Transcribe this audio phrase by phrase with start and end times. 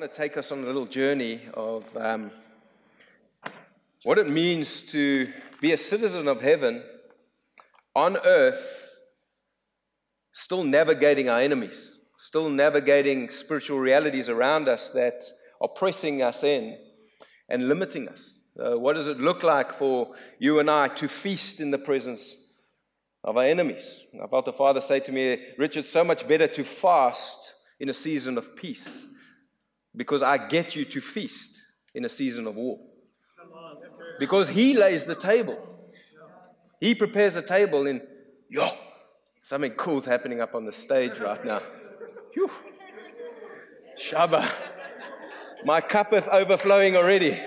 [0.00, 2.30] want to take us on a little journey of um,
[4.04, 5.30] what it means to
[5.60, 6.82] be a citizen of heaven
[7.94, 8.92] on earth,
[10.32, 15.22] still navigating our enemies, still navigating spiritual realities around us that
[15.60, 16.78] are pressing us in
[17.50, 18.32] and limiting us.
[18.58, 22.36] Uh, what does it look like for you and I to feast in the presence
[23.22, 23.98] of our enemies?
[24.14, 27.94] I felt the Father say to me, Richard, so much better to fast in a
[27.94, 28.88] season of peace
[29.94, 31.60] because I get you to feast
[31.94, 32.78] in a season of war.
[34.18, 35.58] Because he lays the table.
[36.80, 38.00] He prepares a table in,
[38.48, 38.70] yo,
[39.40, 41.60] something cool's happening up on the stage right now.
[42.34, 42.50] Whew.
[43.98, 44.50] Shabba.
[45.64, 47.38] My cup is overflowing already.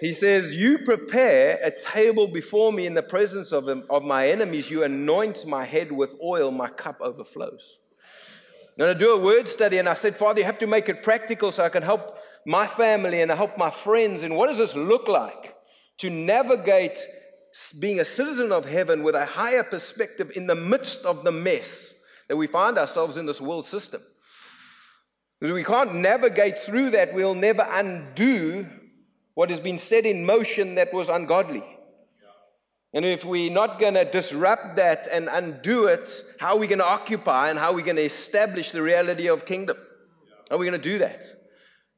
[0.00, 4.70] He says, You prepare a table before me in the presence of, of my enemies.
[4.70, 7.78] You anoint my head with oil, my cup overflows.
[8.78, 11.02] Going to do a word study, and I said, Father, you have to make it
[11.02, 14.22] practical so I can help my family and help my friends.
[14.22, 15.56] And what does this look like
[15.98, 16.98] to navigate
[17.80, 21.94] being a citizen of heaven with a higher perspective in the midst of the mess
[22.28, 24.02] that we find ourselves in this world system?
[25.40, 28.66] Because we can't navigate through that, we'll never undo
[29.32, 31.64] what has been set in motion that was ungodly.
[32.94, 36.78] And if we're not going to disrupt that and undo it, how are we going
[36.78, 39.76] to occupy and how are we going to establish the reality of kingdom?
[40.48, 41.22] How are we going to do that?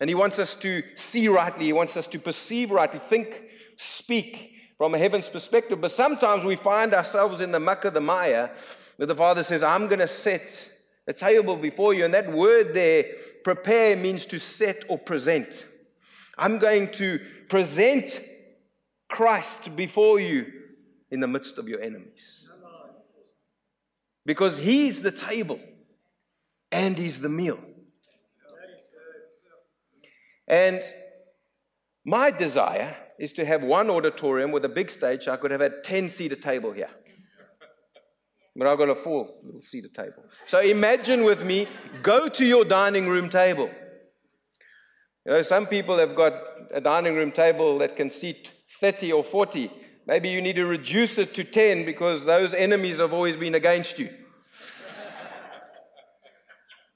[0.00, 3.42] And he wants us to see rightly, he wants us to perceive rightly, think,
[3.76, 5.80] speak from a heaven's perspective.
[5.80, 8.50] But sometimes we find ourselves in the muck of the mire
[8.96, 10.68] where the Father says, I'm going to set
[11.06, 12.04] a table before you.
[12.04, 13.04] And that word there,
[13.44, 15.66] prepare, means to set or present.
[16.36, 18.20] I'm going to present
[19.08, 20.52] Christ before you
[21.10, 22.44] in the midst of your enemies.
[24.24, 25.60] Because He's the table
[26.70, 27.58] and He's the meal.
[30.46, 30.82] And
[32.04, 35.28] my desire is to have one auditorium with a big stage.
[35.28, 36.90] I could have a 10 seater table here.
[38.56, 40.24] But I've got a four little seater table.
[40.46, 41.68] So imagine with me,
[42.02, 43.70] go to your dining room table.
[45.24, 46.32] You know, some people have got
[46.72, 49.70] a dining room table that can seat 30 or 40.
[50.08, 53.98] Maybe you need to reduce it to 10 because those enemies have always been against
[53.98, 54.08] you.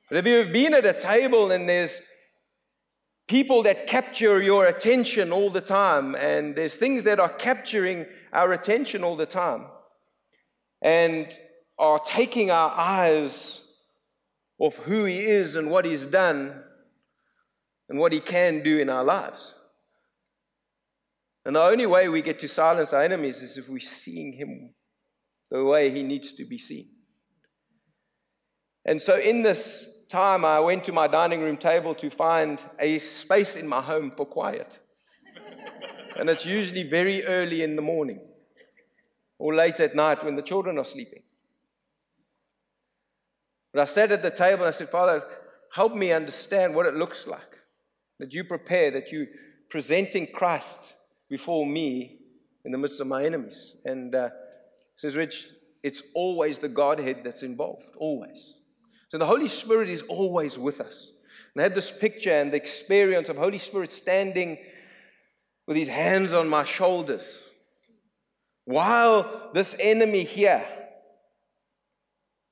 [0.08, 2.00] but if you've been at a table and there's
[3.28, 8.54] people that capture your attention all the time, and there's things that are capturing our
[8.54, 9.66] attention all the time,
[10.80, 11.38] and
[11.78, 13.60] are taking our eyes
[14.58, 16.62] off who He is and what He's done
[17.90, 19.54] and what He can do in our lives.
[21.44, 24.74] And the only way we get to silence our enemies is if we're seeing him
[25.50, 26.88] the way he needs to be seen.
[28.84, 32.98] And so, in this time, I went to my dining room table to find a
[32.98, 34.78] space in my home for quiet.
[36.18, 38.20] and it's usually very early in the morning
[39.38, 41.22] or late at night when the children are sleeping.
[43.72, 45.22] But I sat at the table and I said, Father,
[45.72, 47.58] help me understand what it looks like
[48.18, 49.26] that you prepare, that you
[49.68, 50.94] presenting Christ
[51.32, 52.18] before me
[52.62, 53.72] in the midst of my enemies.
[53.86, 54.28] And uh,
[54.96, 55.48] says, Rich,
[55.82, 58.52] it's always the Godhead that's involved, always.
[59.08, 61.10] So the Holy Spirit is always with us.
[61.54, 64.58] And I had this picture and the experience of Holy Spirit standing
[65.66, 67.40] with his hands on my shoulders
[68.66, 70.66] while this enemy here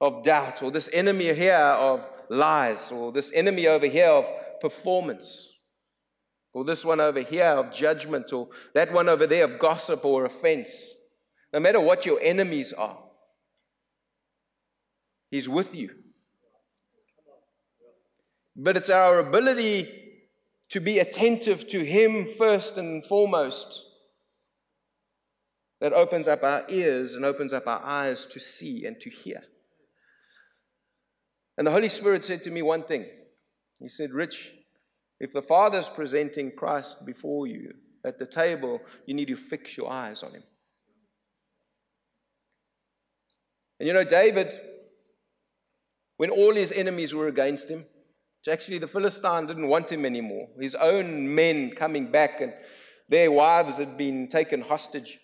[0.00, 4.24] of doubt, or this enemy here of lies, or this enemy over here of
[4.62, 5.49] performance
[6.52, 10.24] or this one over here of judgment, or that one over there of gossip or
[10.24, 10.94] offense.
[11.52, 12.98] No matter what your enemies are,
[15.30, 15.90] He's with you.
[18.56, 19.88] But it's our ability
[20.70, 23.84] to be attentive to Him first and foremost
[25.80, 29.42] that opens up our ears and opens up our eyes to see and to hear.
[31.56, 33.06] And the Holy Spirit said to me one thing.
[33.78, 34.52] He said, Rich,
[35.20, 37.74] if the Father's presenting Christ before you
[38.04, 40.42] at the table, you need to fix your eyes on him.
[43.78, 44.54] And you know, David,
[46.16, 47.84] when all his enemies were against him,
[48.50, 50.48] actually the Philistine didn't want him anymore.
[50.58, 52.54] His own men coming back and
[53.08, 55.18] their wives had been taken hostage.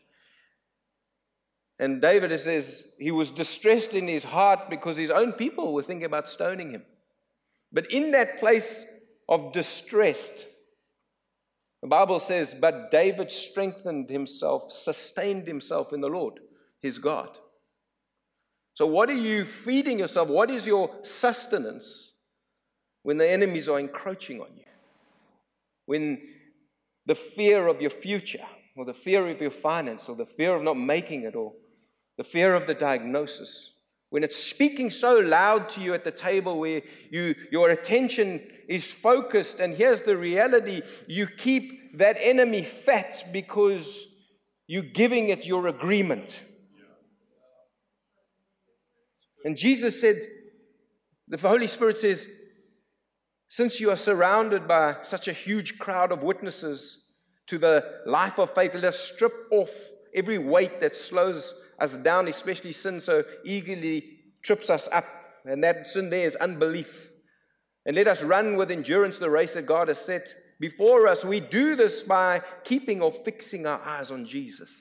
[1.79, 6.07] And David says he was distressed in his heart because his own people were thinking
[6.07, 6.85] about stoning him.
[7.73, 8.85] But in that place
[9.28, 10.44] of distress.
[11.82, 16.40] The Bible says, But David strengthened himself, sustained himself in the Lord,
[16.81, 17.31] his God.
[18.75, 20.28] So, what are you feeding yourself?
[20.28, 22.12] What is your sustenance
[23.02, 24.64] when the enemies are encroaching on you,
[25.87, 26.20] when
[27.06, 28.44] the fear of your future,
[28.76, 31.52] or the fear of your finance, or the fear of not making it, or
[32.19, 33.70] the fear of the diagnosis,
[34.11, 38.85] when it's speaking so loud to you at the table where you, your attention is
[38.85, 44.05] focused, and here's the reality you keep that enemy fat because
[44.67, 46.43] you're giving it your agreement.
[49.44, 50.17] And Jesus said,
[51.29, 52.26] the Holy Spirit says,
[53.49, 57.05] since you are surrounded by such a huge crowd of witnesses
[57.47, 59.70] to the life of faith, let us strip off
[60.14, 65.05] every weight that slows us down, especially sin so eagerly trips us up.
[65.44, 67.12] And that sin there is unbelief.
[67.84, 71.25] And let us run with endurance the race that God has set before us.
[71.25, 74.75] We do this by keeping or fixing our eyes on Jesus,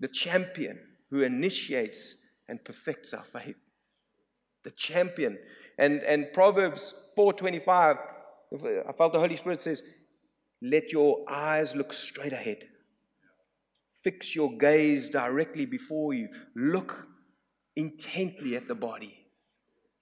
[0.00, 0.78] the champion
[1.10, 2.14] who initiates
[2.48, 3.56] and perfects our faith.
[4.64, 5.38] The champion.
[5.78, 7.98] And, and Proverbs 4.25,
[8.88, 9.82] I felt the Holy Spirit says,
[10.62, 12.66] let your eyes look straight ahead.
[14.04, 16.28] Fix your gaze directly before you.
[16.54, 17.08] Look
[17.74, 19.18] intently at the body.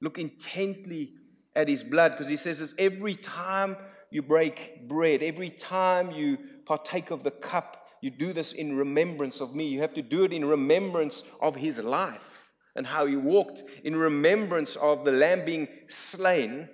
[0.01, 1.15] Look intently
[1.55, 3.77] at his blood because he says this every time
[4.11, 9.41] you break bread, every time you partake of the cup, you do this in remembrance
[9.41, 9.69] of me.
[9.69, 13.95] You have to do it in remembrance of his life and how he walked, in
[13.95, 16.69] remembrance of the lamb being slain,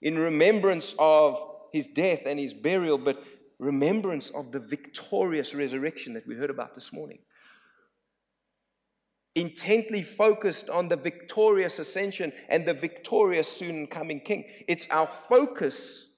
[0.00, 1.38] in remembrance of
[1.72, 3.22] his death and his burial, but
[3.62, 7.18] remembrance of the victorious resurrection that we heard about this morning
[9.34, 14.44] intently focused on the victorious ascension and the victorious soon coming king.
[14.68, 16.08] It's our focus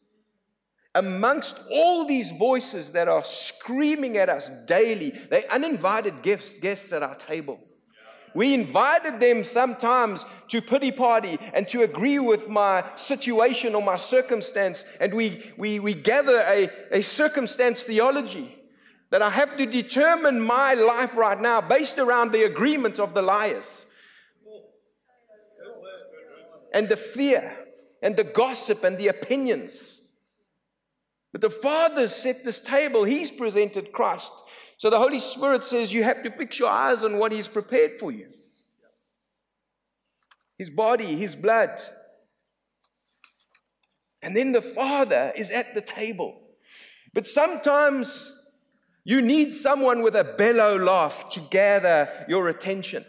[0.94, 5.10] amongst all these voices that are screaming at us daily.
[5.10, 7.58] They uninvited guests, guests at our table.
[8.34, 13.96] We invited them sometimes to pity party and to agree with my situation or my
[13.96, 18.56] circumstance, and we, we, we gather a, a circumstance theology
[19.10, 23.22] that I have to determine my life right now based around the agreement of the
[23.22, 23.86] liars
[26.72, 27.56] and the fear
[28.02, 30.00] and the gossip and the opinions.
[31.30, 34.32] But the Father set this table, He's presented Christ.
[34.84, 37.98] So the Holy Spirit says you have to fix your eyes on what He's prepared
[37.98, 38.26] for you
[40.58, 41.70] His body, His blood.
[44.20, 46.38] And then the Father is at the table.
[47.14, 48.30] But sometimes
[49.04, 53.06] you need someone with a bellow laugh to gather your attention.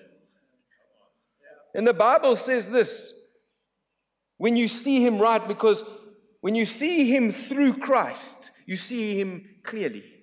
[1.73, 3.11] And the Bible says this
[4.37, 5.83] when you see him right, because
[6.39, 10.14] when you see him through Christ, you see him clearly.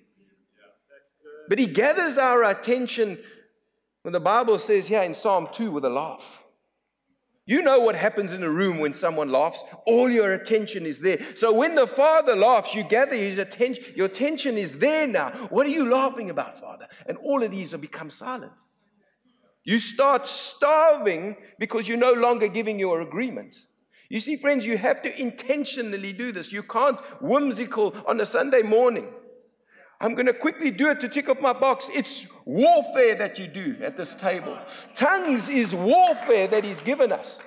[1.47, 3.17] But he gathers our attention
[4.03, 6.43] when the Bible says here in Psalm 2 with a laugh.
[7.45, 9.63] You know what happens in a room when someone laughs.
[9.85, 11.19] All your attention is there.
[11.35, 13.83] So when the father laughs, you gather his attention.
[13.97, 15.31] Your attention is there now.
[15.49, 16.87] What are you laughing about, father?
[17.05, 18.53] And all of these have become silent.
[19.65, 23.57] You start starving because you're no longer giving your agreement.
[24.09, 26.53] You see, friends, you have to intentionally do this.
[26.53, 29.07] You can't whimsical on a Sunday morning.
[30.03, 31.89] I'm going to quickly do it to tick off my box.
[31.93, 34.59] It's warfare that you do at this table.
[34.97, 37.39] Tongues is warfare that He's given us.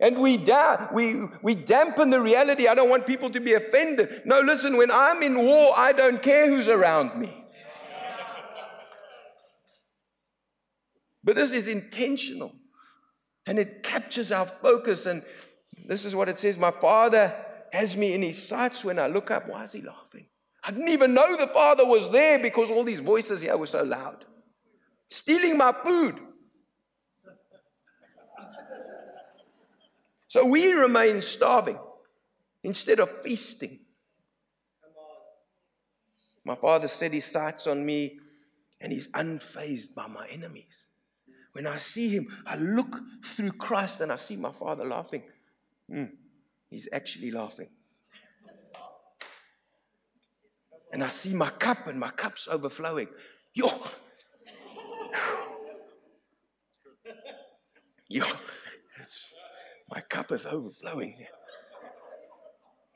[0.00, 2.66] And we, da- we, we dampen the reality.
[2.66, 4.22] I don't want people to be offended.
[4.24, 7.32] No, listen, when I'm in war, I don't care who's around me.
[11.22, 12.56] But this is intentional
[13.46, 15.06] and it captures our focus.
[15.06, 15.22] And
[15.86, 17.34] this is what it says My Father
[17.72, 19.48] has me in His sights when I look up.
[19.48, 20.26] Why is He laughing?
[20.68, 23.84] I didn't even know the Father was there because all these voices here were so
[23.84, 24.26] loud.
[25.08, 26.20] Stealing my food.
[30.26, 31.78] So we remain starving
[32.62, 33.78] instead of feasting.
[36.44, 38.18] My father set his sights on me
[38.78, 40.84] and he's unfazed by my enemies.
[41.52, 42.94] When I see him, I look
[43.24, 45.22] through Christ and I see my father laughing.
[45.90, 46.10] Mm,
[46.68, 47.68] he's actually laughing.
[50.92, 53.08] And I see my cup and my cup's overflowing.
[53.54, 53.68] Yo.
[58.08, 58.24] Yo.
[59.90, 61.26] My cup is overflowing.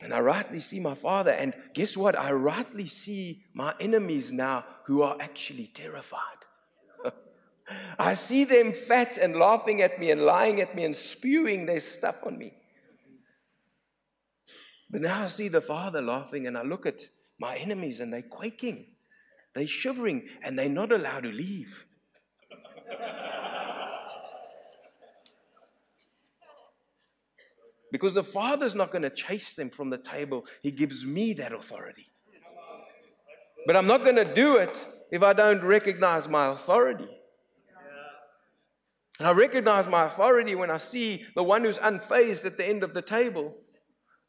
[0.01, 1.31] And I rightly see my father.
[1.31, 2.19] And guess what?
[2.19, 6.21] I rightly see my enemies now who are actually terrified.
[7.99, 11.81] I see them fat and laughing at me and lying at me and spewing their
[11.81, 12.53] stuff on me.
[14.91, 17.03] But now I see the father laughing and I look at
[17.43, 18.87] my enemies, and they're quaking,
[19.55, 21.85] they're shivering, and they're not allowed to leave.
[27.91, 31.53] Because the Father's not going to chase them from the table, He gives me that
[31.53, 32.07] authority.
[33.67, 37.09] But I'm not going to do it if I don't recognize my authority.
[39.19, 42.83] And I recognize my authority when I see the one who's unfazed at the end
[42.83, 43.55] of the table,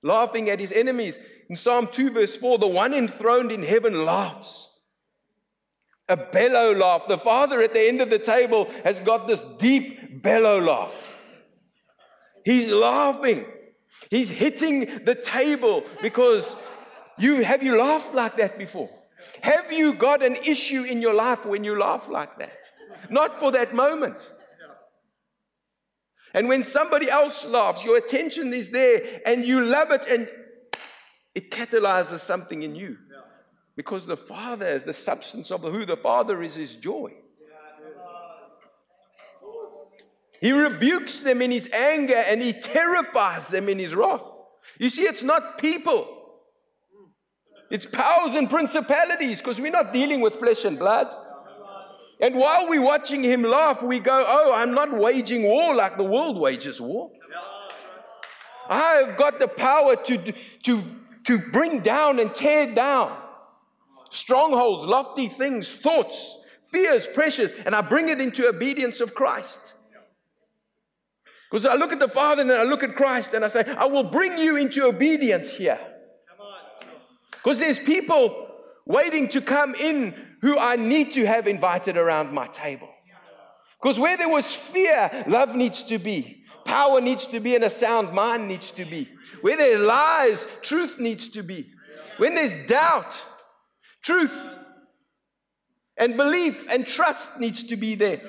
[0.01, 1.17] laughing at his enemies.
[1.49, 4.69] In Psalm 2, verse 4, the one enthroned in heaven laughs.
[6.09, 7.07] A bellow laugh.
[7.07, 11.31] The Father at the end of the table has got this deep bellow laugh.
[12.43, 13.45] He's laughing.
[14.09, 16.57] He's hitting the table because
[17.17, 18.89] you have you laughed like that before?
[19.41, 22.57] Have you got an issue in your life when you laugh like that?
[23.09, 24.17] Not for that moment.
[26.33, 30.27] And when somebody else laughs, your attention is there and you love it and
[31.35, 32.97] it catalyzes something in you.
[33.75, 37.11] Because the Father is the substance of who the Father is, is joy.
[40.39, 44.23] He rebukes them in his anger and he terrifies them in his wrath.
[44.77, 46.05] You see, it's not people,
[47.71, 51.07] it's powers and principalities because we're not dealing with flesh and blood.
[52.19, 56.03] And while we're watching him laugh, we go, Oh, I'm not waging war like the
[56.03, 57.09] world wages war.
[58.69, 60.83] I've got the power to, to,
[61.25, 63.15] to bring down and tear down
[64.09, 69.59] strongholds, lofty things, thoughts, fears, pressures, and I bring it into obedience of Christ.
[71.49, 73.63] Because I look at the Father and then I look at Christ and I say,
[73.77, 75.79] I will bring you into obedience here.
[77.31, 78.47] Because there's people
[78.85, 82.92] waiting to come in who I need to have invited around my table.
[83.83, 86.45] Because where there was fear, love needs to be.
[86.63, 89.09] Power needs to be, and a sound mind needs to be.
[89.41, 91.69] Where there lies, truth needs to be.
[92.15, 93.21] When there's doubt,
[94.01, 94.33] truth
[95.97, 98.21] and belief and trust needs to be there.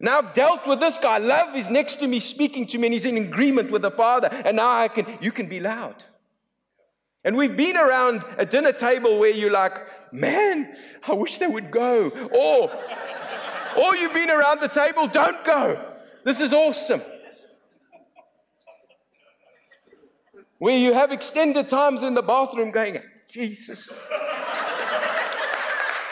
[0.00, 1.18] Now I've dealt with this guy.
[1.18, 4.28] Love is next to me, speaking to me, and he's in agreement with the Father.
[4.44, 6.02] And now I can, you can be loud.
[7.24, 9.80] And we've been around a dinner table where you're like,
[10.12, 10.74] man,
[11.08, 12.08] I wish they would go.
[12.08, 12.70] Or,
[13.76, 15.94] or you've been around the table, don't go.
[16.24, 17.02] This is awesome.
[20.58, 23.92] Where you have extended times in the bathroom going, Jesus.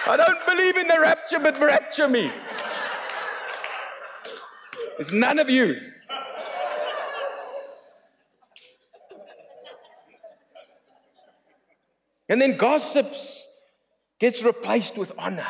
[0.05, 2.31] I don't believe in the rapture, but rapture me.
[4.99, 5.81] It's none of you.
[12.29, 13.47] And then gossips
[14.19, 15.47] gets replaced with honor.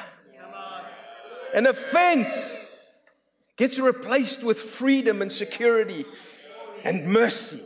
[1.55, 2.89] An offense
[3.57, 6.05] gets replaced with freedom and security
[6.85, 7.63] and mercy.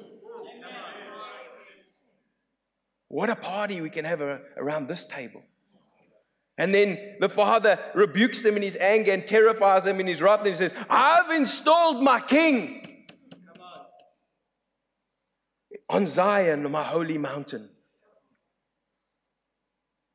[3.09, 5.43] What a party we can have around this table.
[6.59, 10.40] And then the father rebukes them in his anger and terrifies them in his wrath.
[10.40, 13.05] And he says, I've installed my king
[15.88, 17.69] on Zion, my holy mountain.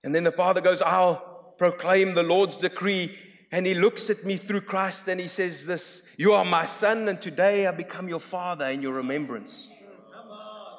[0.03, 3.17] And then the father goes, I'll proclaim the Lord's decree.
[3.51, 7.09] And he looks at me through Christ and he says, This, you are my son,
[7.09, 9.69] and today I become your father in your remembrance.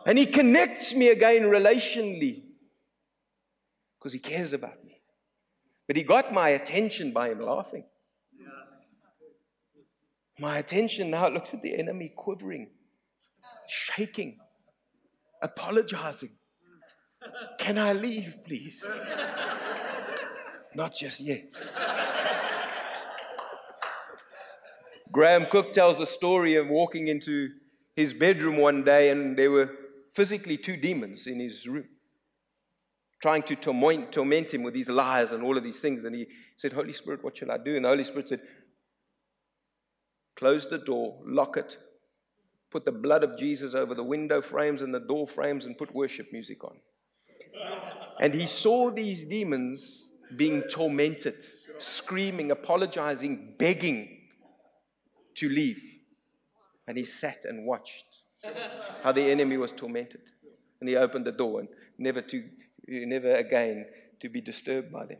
[0.06, 2.42] And he connects me again relationally
[3.98, 5.00] because he cares about me.
[5.86, 7.84] But he got my attention by him laughing.
[10.38, 12.70] My attention now looks at the enemy quivering,
[13.68, 14.38] shaking,
[15.42, 16.32] apologizing.
[17.58, 18.84] Can I leave, please?
[20.74, 21.54] Not just yet.
[25.12, 27.50] Graham Cooke tells a story of walking into
[27.94, 29.70] his bedroom one day, and there were
[30.14, 31.86] physically two demons in his room
[33.20, 36.04] trying to torment, torment him with these lies and all of these things.
[36.04, 36.26] And he
[36.56, 37.76] said, Holy Spirit, what shall I do?
[37.76, 38.40] And the Holy Spirit said,
[40.34, 41.76] Close the door, lock it,
[42.70, 45.94] put the blood of Jesus over the window frames and the door frames, and put
[45.94, 46.76] worship music on.
[48.18, 50.04] And he saw these demons
[50.34, 51.44] being tormented,
[51.78, 54.21] screaming, apologizing, begging
[55.36, 55.80] to leave.
[56.86, 58.04] And he sat and watched
[59.02, 60.20] how the enemy was tormented.
[60.80, 62.42] And he opened the door and never to
[62.88, 63.86] never again
[64.20, 65.18] to be disturbed by them.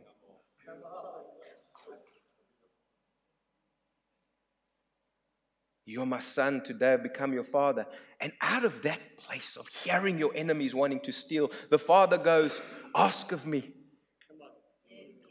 [5.85, 7.85] You're my son, today I've become your father.
[8.21, 12.61] And out of that place of hearing your enemies wanting to steal, the father goes,
[12.95, 13.73] Ask of me.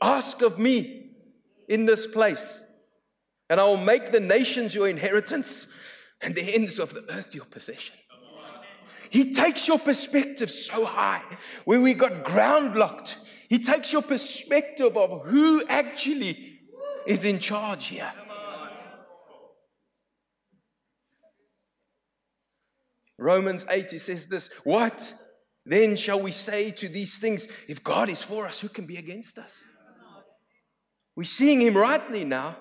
[0.00, 1.12] Ask of me
[1.68, 2.60] in this place.
[3.52, 5.66] And I will make the nations your inheritance
[6.22, 7.94] and the ends of the earth your possession.
[9.10, 11.22] He takes your perspective so high
[11.66, 13.18] where we got ground locked.
[13.50, 16.60] He takes your perspective of who actually
[17.06, 18.10] is in charge here.
[23.18, 25.12] Romans 8, he says this What
[25.66, 27.46] then shall we say to these things?
[27.68, 29.60] If God is for us, who can be against us?
[31.14, 32.56] We're seeing him rightly now.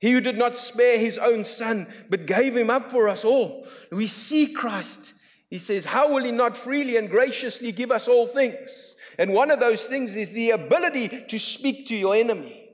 [0.00, 3.66] He who did not spare his own son, but gave him up for us all.
[3.90, 5.12] We see Christ.
[5.50, 8.94] He says, How will he not freely and graciously give us all things?
[9.18, 12.64] And one of those things is the ability to speak to your enemy.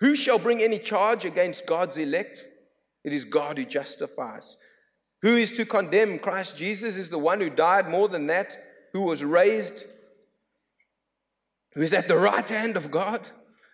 [0.00, 2.44] Who shall bring any charge against God's elect?
[3.04, 4.56] It is God who justifies.
[5.22, 6.18] Who is to condemn?
[6.18, 8.56] Christ Jesus is the one who died more than that,
[8.92, 9.84] who was raised,
[11.76, 13.20] who is at the right hand of God,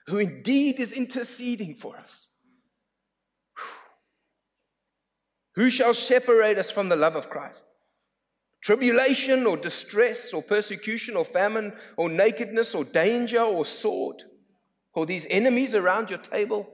[0.08, 2.28] who indeed is interceding for us.
[5.54, 7.64] Who shall separate us from the love of Christ?
[8.60, 14.16] Tribulation or distress or persecution or famine or nakedness or danger or sword
[14.94, 16.68] or these enemies around your table.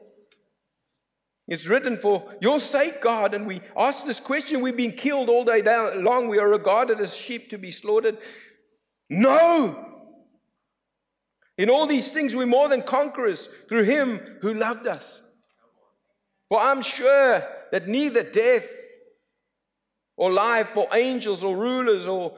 [1.46, 3.34] It's written for your sake, God.
[3.34, 4.62] And we ask this question.
[4.62, 5.62] We've been killed all day
[5.96, 6.28] long.
[6.28, 8.16] We are regarded as sheep to be slaughtered.
[9.10, 9.87] No.
[11.58, 15.20] In all these things, we're more than conquerors through him who loved us.
[16.48, 18.66] For I'm sure that neither death
[20.16, 22.36] or life or angels or rulers or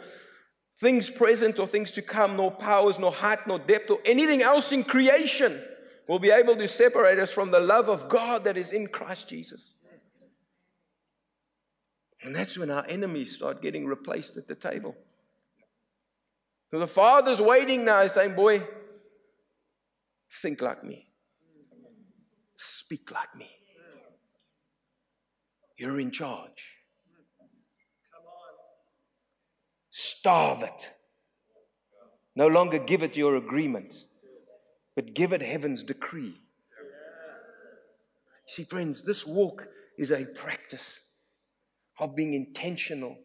[0.81, 4.73] things present or things to come, nor powers, nor height, nor depth, or anything else
[4.73, 5.63] in creation
[6.09, 9.29] will be able to separate us from the love of God that is in Christ
[9.29, 9.75] Jesus.
[12.23, 14.97] And that's when our enemies start getting replaced at the table.
[16.71, 18.63] So the Father's waiting now, saying, Boy,
[20.31, 21.09] think like me,
[22.57, 23.51] speak like me.
[25.77, 26.77] You're in charge.
[29.91, 30.89] Starve it.
[32.37, 33.95] No longer give it your agreement,
[34.95, 36.35] but give it heaven's decree.
[38.47, 41.01] See, friends, this walk is a practice
[41.99, 43.17] of being intentional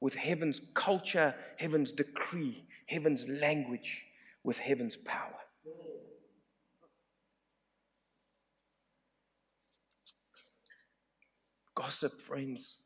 [0.00, 4.04] with heaven's culture, heaven's decree, heaven's language,
[4.42, 5.34] with heaven's power.
[11.90, 12.78] Gossip, friends,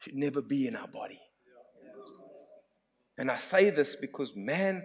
[0.00, 1.20] should never be in our body.
[3.16, 4.82] And I say this because, man,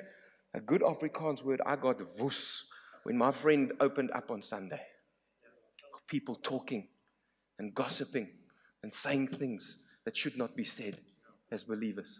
[0.53, 2.63] a good Afrikaans word, I got vies
[3.01, 4.83] when my friend opened up on Sunday.
[6.07, 6.89] People talking
[7.57, 8.29] and gossiping
[8.83, 10.99] and saying things that should not be said
[11.51, 12.19] as believers.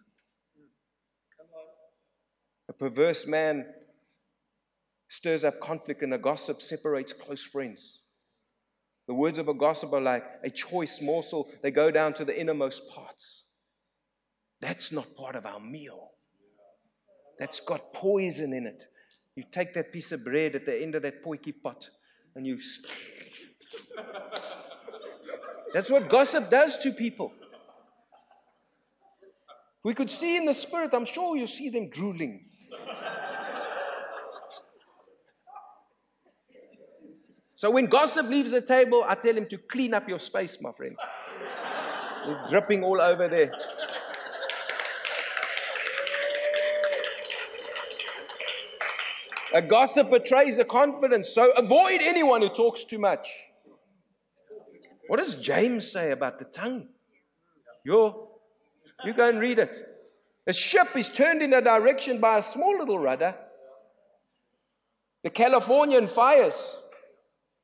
[2.70, 3.68] A perverse man
[5.10, 8.00] stirs up conflict, and a gossip separates close friends.
[9.08, 12.40] The words of a gossip are like a choice morsel, they go down to the
[12.40, 13.46] innermost parts.
[14.62, 16.12] That's not part of our meal.
[17.38, 18.86] That's got poison in it.
[19.36, 21.90] You take that piece of bread at the end of that potjie pot
[22.36, 22.60] and you.
[25.74, 27.34] That's what gossip does to people.
[29.84, 32.46] We could see in the spirit, I'm sure you see them drooling.
[37.64, 40.74] So when gossip leaves the table, I tell him to clean up your space, my
[40.74, 40.98] friend.
[42.28, 43.54] You're dripping all over there.
[49.54, 53.30] A gossip betrays a confidence, so avoid anyone who talks too much.
[55.08, 56.90] What does James say about the tongue?
[57.86, 58.28] You,
[59.06, 59.74] you go and read it.
[60.48, 63.34] A ship is turned in a direction by a small little rudder.
[65.24, 66.76] The Californian fires,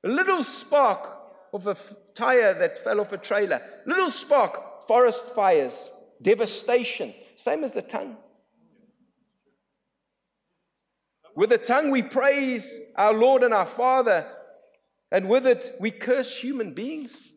[0.03, 1.17] a little spark
[1.53, 7.63] of a f- tire that fell off a trailer, little spark, forest fires, devastation, same
[7.63, 8.17] as the tongue.
[11.35, 14.27] With the tongue we praise our Lord and our Father,
[15.11, 17.31] and with it we curse human beings.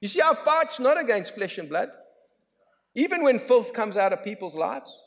[0.00, 1.90] You see, our fight's not against flesh and blood.
[2.94, 5.02] Even when filth comes out of people's lives,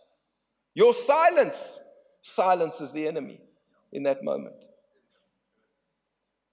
[0.74, 1.80] your silence
[2.22, 3.40] silences the enemy
[3.92, 4.56] in that moment.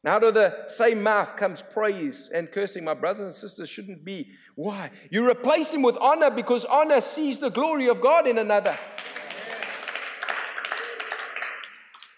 [0.05, 2.85] Now, out of the same mouth comes praise and cursing.
[2.85, 4.33] My brothers and sisters shouldn't be.
[4.55, 4.91] Why?
[5.11, 8.77] You replace him with honor because honor sees the glory of God in another.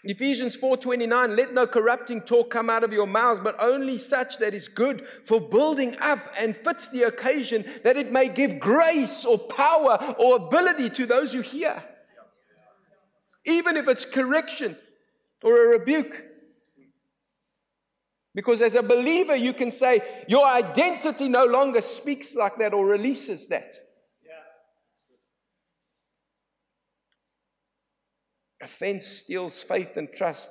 [0.02, 4.54] Ephesians 4:29 let no corrupting talk come out of your mouths but only such that
[4.54, 9.36] is good for building up and fits the occasion that it may give grace or
[9.36, 11.82] power or ability to those who hear
[13.44, 14.76] even if it's correction
[15.42, 16.22] or a rebuke
[18.36, 22.86] because as a believer you can say your identity no longer speaks like that or
[22.86, 23.72] releases that.
[28.60, 30.50] Offense steals faith and trust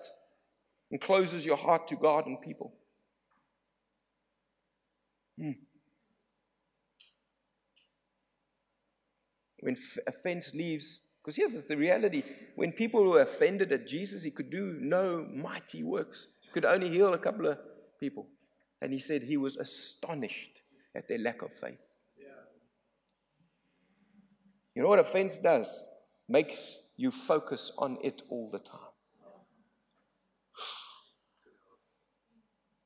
[0.90, 2.74] and closes your heart to God and people.
[5.38, 5.52] Hmm.
[9.60, 12.24] When f- offense leaves, because here's the reality
[12.56, 16.90] when people were offended at Jesus, he could do no mighty works, he could only
[16.90, 17.58] heal a couple of
[18.00, 18.28] people.
[18.82, 20.62] And he said he was astonished
[20.94, 21.80] at their lack of faith.
[24.76, 25.88] You know what offense does?
[26.28, 28.80] Makes you focus on it all the time.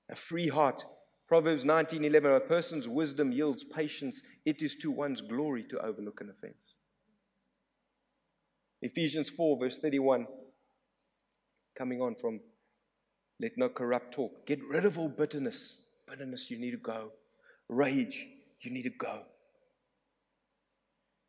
[0.10, 0.84] A free heart.
[1.28, 4.22] Proverbs 19:11 A person's wisdom yields patience.
[4.46, 6.78] It is to one's glory to overlook an offense.
[8.82, 10.26] Ephesians 4 verse 31
[11.78, 12.40] coming on from
[13.40, 14.46] let no corrupt talk.
[14.46, 15.76] Get rid of all bitterness.
[16.08, 17.12] Bitterness, you need to go.
[17.68, 18.28] Rage,
[18.62, 19.24] you need to go.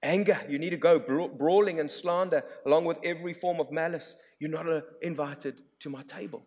[0.03, 0.99] Anger, you need to go.
[0.99, 6.03] Brawling and slander, along with every form of malice, you're not uh, invited to my
[6.03, 6.43] table.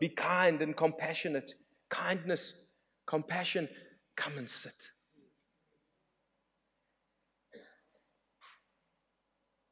[0.00, 1.54] Be kind and compassionate.
[1.88, 2.54] Kindness,
[3.06, 3.68] compassion,
[4.16, 4.74] come and sit.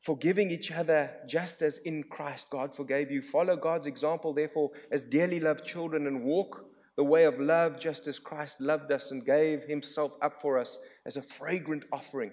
[0.01, 3.21] Forgiving each other just as in Christ God forgave you.
[3.21, 6.65] Follow God's example, therefore, as dearly loved children and walk
[6.97, 10.79] the way of love just as Christ loved us and gave himself up for us
[11.07, 12.33] as a fragrant offering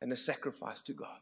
[0.00, 1.18] and a sacrifice to God.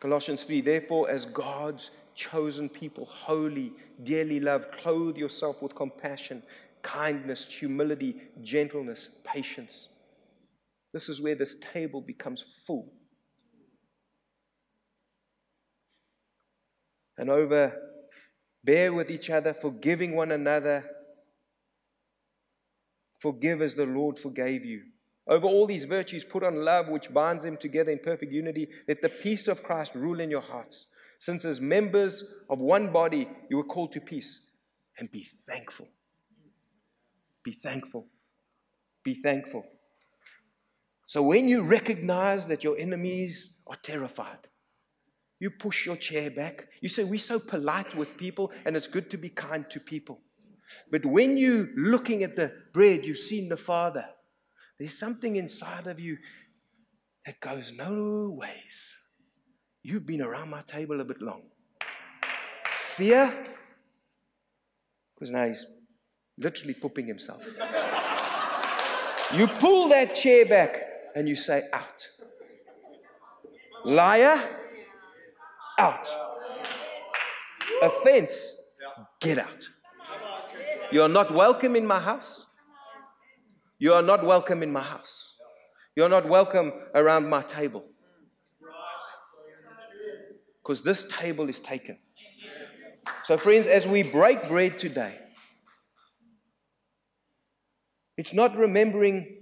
[0.00, 6.42] Colossians 3 Therefore, as God's chosen people, holy, dearly loved, clothe yourself with compassion,
[6.82, 9.88] kindness, humility, gentleness, patience.
[10.92, 12.92] This is where this table becomes full.
[17.16, 17.74] And over,
[18.64, 20.84] bear with each other, forgiving one another.
[23.20, 24.82] Forgive as the Lord forgave you.
[25.26, 28.68] Over all these virtues, put on love, which binds them together in perfect unity.
[28.88, 30.86] Let the peace of Christ rule in your hearts.
[31.20, 34.40] Since, as members of one body, you were called to peace.
[34.98, 35.88] And be thankful.
[37.44, 38.06] Be thankful.
[39.04, 39.64] Be thankful.
[41.06, 44.48] So when you recognize that your enemies are terrified,
[45.42, 46.68] you push your chair back.
[46.80, 50.20] You say, We're so polite with people, and it's good to be kind to people.
[50.90, 54.06] But when you're looking at the bread, you've seen the Father,
[54.78, 56.16] there's something inside of you
[57.26, 58.94] that goes, No ways.
[59.82, 61.42] You've been around my table a bit long.
[62.64, 63.34] Fear,
[65.14, 65.66] because now he's
[66.38, 67.44] literally pooping himself.
[69.36, 72.08] you pull that chair back and you say, Out.
[73.84, 74.48] Liar,
[75.78, 76.08] out.
[77.82, 78.56] Offense,
[79.20, 79.68] get out.
[80.92, 82.46] You are not welcome in my house.
[83.78, 85.34] You are not welcome in my house.
[85.96, 87.84] You are not welcome around my table.
[90.62, 91.98] Because this table is taken.
[93.24, 95.18] So, friends, as we break bread today,
[98.16, 99.41] it's not remembering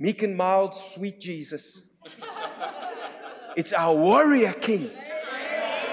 [0.00, 1.82] meek and mild, sweet Jesus.
[3.56, 4.90] It's our warrior king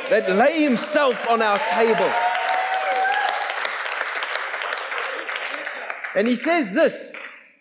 [0.09, 2.09] that lay himself on our table.
[6.15, 7.11] And he says this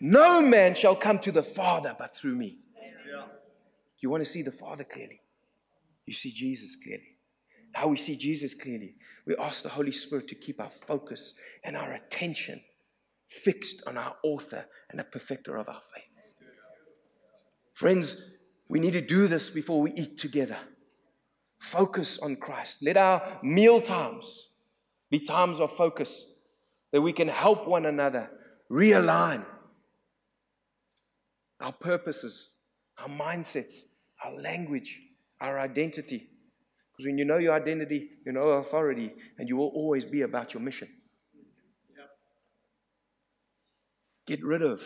[0.01, 2.57] No man shall come to the Father but through me.
[3.99, 5.21] You want to see the Father clearly?
[6.05, 7.17] You see Jesus clearly.
[7.73, 8.95] How we see Jesus clearly.
[9.25, 11.33] We ask the Holy Spirit to keep our focus
[11.63, 12.61] and our attention
[13.27, 16.16] fixed on our author and the perfecter of our faith.
[17.77, 18.31] Friends,
[18.67, 20.57] we need to do this before we eat together.
[21.59, 22.77] Focus on Christ.
[22.81, 24.47] Let our meal times
[25.11, 26.25] be times of focus
[26.91, 28.31] that we can help one another
[28.71, 29.45] realign
[31.59, 32.49] our purposes,
[32.97, 33.75] our mindsets,
[34.25, 34.99] our language,
[35.39, 36.31] our identity.
[36.91, 40.55] Because when you know your identity, you know authority, and you will always be about
[40.55, 40.89] your mission.
[44.25, 44.81] Get rid of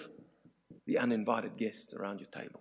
[0.86, 2.60] the uninvited guest around your table.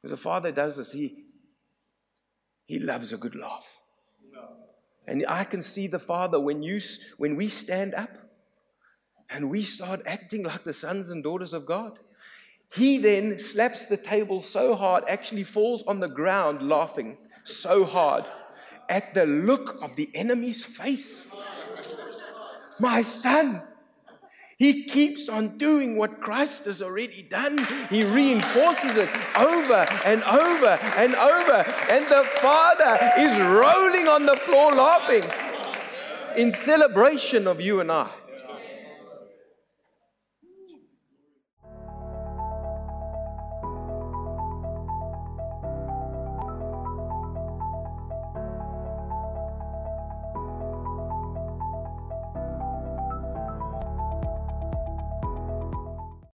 [0.00, 1.24] Because the Father does this, He,
[2.64, 3.78] he loves a good laugh.
[5.06, 6.80] And I can see the Father when, you,
[7.18, 8.10] when we stand up
[9.28, 11.92] and we start acting like the sons and daughters of God.
[12.72, 18.24] He then slaps the table so hard, actually falls on the ground laughing so hard
[18.88, 21.26] at the look of the enemy's face.
[22.78, 23.62] My son,
[24.60, 27.66] he keeps on doing what Christ has already done.
[27.88, 31.64] He reinforces it over and over and over.
[31.90, 35.24] And the Father is rolling on the floor laughing
[36.36, 38.10] in celebration of you and I.